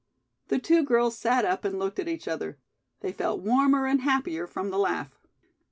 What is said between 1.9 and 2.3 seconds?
at each